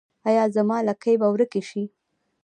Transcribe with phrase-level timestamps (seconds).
[0.29, 1.83] ایا زما لکې به ورکې شي؟